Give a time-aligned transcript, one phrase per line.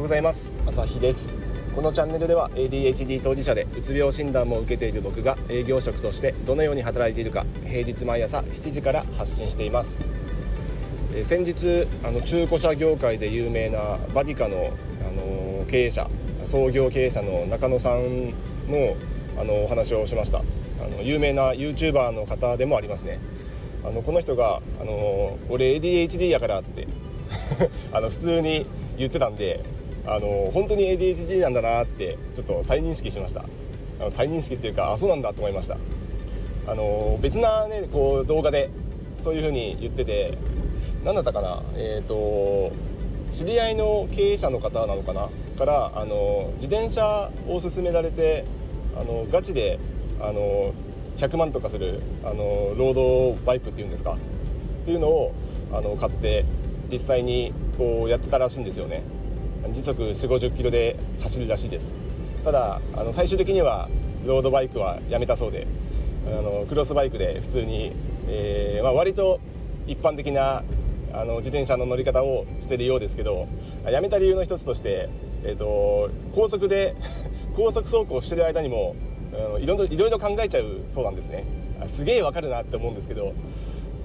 [0.00, 0.50] ようございます。
[0.66, 1.34] 朝日です。
[1.74, 10.02] このチャンネルでは ADHD 当事者でうつ病診断も受けている僕が営業職としてどのように働いているか平日毎朝7時から発信しています。
[11.14, 14.70] え先日あの中古車業界で有名なバディカの、
[15.06, 16.08] あの経営者
[16.44, 18.30] 創業経営者の中野さん
[18.68, 18.96] の
[19.38, 20.38] あのお話をしました。
[20.38, 23.18] あの有名な YouTuber の方でもありますね。
[23.84, 26.88] あのこの人があの「俺 ADHD やから」って
[27.92, 28.64] あの普通に
[28.96, 29.60] 言ってたんで
[30.06, 33.44] あの本当に ADHD なんだなってちょっと再認識しました。
[34.00, 35.76] あの再認識っていうかあそうなんだと思いました。
[36.66, 38.70] あの別なねこう動画で
[39.22, 40.38] そういう風に言ってて
[41.04, 41.62] 何だったかな？
[41.76, 42.72] えっ、ー、と
[43.30, 45.28] 知り合いの経営者の方なのかな？
[45.58, 48.46] からあの自転車を勧められて
[48.98, 49.78] あのガチで
[50.20, 50.72] あの
[51.18, 54.12] 100万とかするあのロードバイクっていうんですか？
[54.12, 55.34] っていうのを
[55.72, 56.46] あの買って
[56.90, 59.02] 実際にこうやってたらしいんですよね。
[59.72, 61.94] 時速4 5 0キロで走るらしいです。
[62.44, 63.88] ただあの最終的には
[64.26, 65.66] ロードバイクはやめたそうで
[66.26, 67.92] あのクロスバイクで普通に、
[68.28, 69.40] えーまあ、割と
[69.86, 70.62] 一般的な
[71.12, 73.48] あの自転車の乗り方をしてるようですけど
[73.90, 75.08] やめた理由の一つとして、
[75.44, 76.94] えーと、高速で
[77.56, 78.94] 高速走行してる間にも
[79.60, 81.44] いろいろいろ考えちゃうそうなんですね。
[81.86, 83.32] すげえわかるなって思うんですけど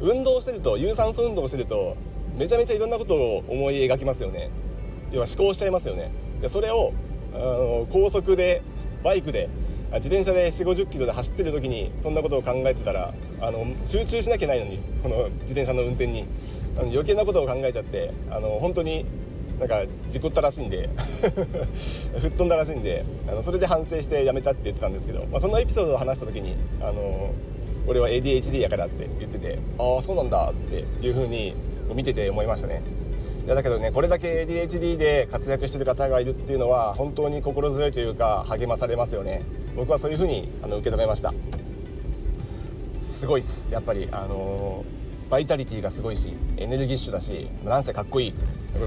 [0.00, 1.96] 運動してると有酸素運動してると
[2.36, 4.50] めちゃめちゃいろんなことを思い描きますよね。
[5.14, 6.10] 要は思考しちゃいますよね。
[6.40, 6.92] でそれを
[7.34, 8.62] あの高速で
[9.02, 9.48] バイクで
[9.94, 16.26] 自転車で4 5 0キロで走ってる時にそんなことを考えてたらあの集中しなきゃないのにこの自転車の運転に。
[16.76, 19.06] あの余計なことを考えちゃってあの本当に
[19.58, 20.90] なんか事故ったらしいんで
[22.18, 27.30] 吹っ飛んだらしいんであのそれで反省してやめたって言ってたんですけど、まあ、そんなエピソードを話した時にあの
[27.86, 31.54] 俺は ADHD やからって言っててああそうなんだっていうふうに
[31.94, 32.82] 見てて思いましたね。
[33.44, 39.42] いやだけどねこれだけ ADHD で活躍してる方がいるっていうのは本当に心強いというか励まされますよね。
[39.76, 41.34] 僕はそういうふうにあの受け止めました。
[43.06, 43.70] すごいっす。
[43.70, 48.34] やっぱりあのー、バイタリティがすごいしエネルギッシュだしなんせかっこいい。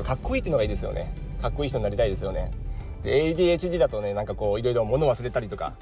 [0.03, 1.13] かっこいいっていうのがいいですよね。
[1.40, 2.51] かっこいい人になりたいですよね。
[3.03, 5.73] で ADHD だとねなんかこういろいろ物忘れたりとか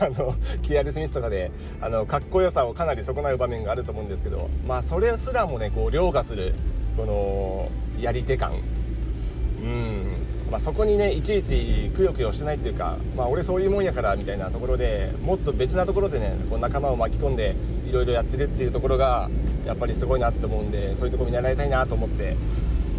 [0.00, 1.50] あのキアル・スミスとかで
[1.80, 6.54] あのかっこよさをかなり損なう場面があると思うんですけどまあそれすらもねこう凌駕する
[6.96, 7.70] この
[8.00, 8.52] やり手感。
[9.62, 10.28] うん。
[10.50, 17.54] まあ、そこにねいちいちくよくよしてないっていうか、まあ、俺そういうもんやからみたいなところでもっと別なところでねこう仲間を巻き込んで
[17.86, 19.28] いろいろやってるっていうところが
[19.66, 22.30] やっぱりすごいなって思うんでそういうとこ見習いたいなと思って、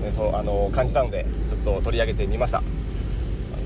[0.03, 2.61] ね、そうあの感じたのでちょっと取り上げてみました。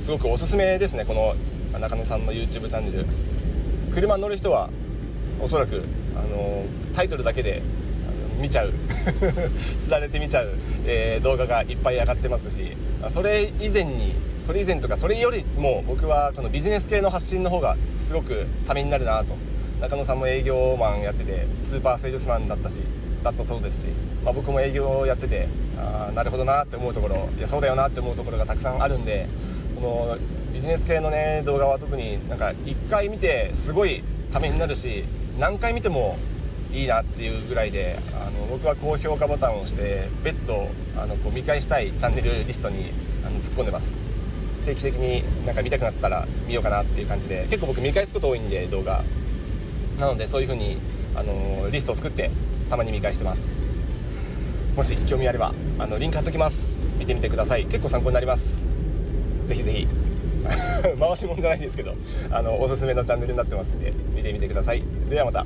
[0.05, 1.35] すごくおすすめですねこの
[1.79, 3.05] 中野さんの YouTube チャンネル。
[3.93, 4.69] 車乗る人は
[5.41, 5.83] おそらく
[6.15, 6.63] あの
[6.95, 7.61] タイトルだけで
[8.39, 8.73] 見ちゃう。
[9.85, 10.49] つられて見ちゃう、
[10.85, 12.75] えー、動画がいっぱい上がってますし。
[13.09, 19.35] それ以前にそれ以前とかそれよりも僕はこのビジネス系の発信の方がすごくためになるなと。
[19.83, 22.79] 中野さんも営業マンやっててスーパーセールスマンだったし
[23.21, 23.87] だったそうですし、
[24.23, 29.27] まあ、僕も営業をやっててあなるほどなって思うところいやそうだよなって思うところがたくさんあるんで
[29.75, 30.17] この
[30.53, 35.03] ビジネス系のね動画は特になんか1回見てすごいためになるし
[35.37, 36.17] 何回見ても
[36.73, 42.91] いいなっていうぐらいであの僕は高評価ボタンを押して別途あのこう見返したいチャンネルリストに
[43.25, 43.93] あの突っ込んでます。
[44.65, 49.03] 定期的になんか見たくなったら見ようかなっていう感じで結構僕見返すこと多いんで動画。
[49.99, 50.79] なのでそういう風に
[51.15, 52.31] あのリストを作って
[52.69, 53.61] たまに見返してます。
[54.75, 56.87] もし興味あればあのリンク貼っときます。
[56.97, 57.65] 見てみてください。
[57.65, 58.65] 結構参考になります。
[59.45, 59.87] ぜひぜひ。
[60.99, 61.95] 回しもんじゃないんですけど
[62.29, 64.83] あのおすすめのチャンネルになってますんで見てみてください。
[65.09, 65.45] ではまた。